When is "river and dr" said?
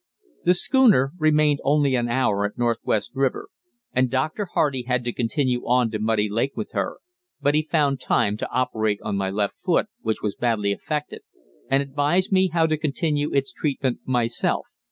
3.13-4.45